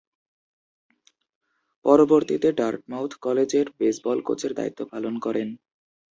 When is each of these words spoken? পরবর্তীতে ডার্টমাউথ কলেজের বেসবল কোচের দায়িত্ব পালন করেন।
পরবর্তীতে 1.85 2.47
ডার্টমাউথ 2.59 3.11
কলেজের 3.21 3.67
বেসবল 3.79 4.17
কোচের 4.27 4.51
দায়িত্ব 4.53 4.81
পালন 4.91 5.13
করেন। 5.25 5.49